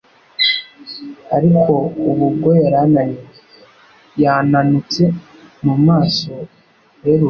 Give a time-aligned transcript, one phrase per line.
[1.37, 1.73] ariko
[2.09, 3.23] ubu bwo yari ananiwe,
[4.21, 5.03] yananutse,
[5.65, 6.31] mu maso
[7.01, 7.19] herurutse.